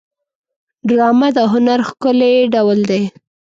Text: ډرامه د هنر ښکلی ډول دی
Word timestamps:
ډرامه 0.87 1.27
د 1.37 1.39
هنر 1.51 1.79
ښکلی 1.89 2.35
ډول 2.53 2.79
دی 2.89 3.03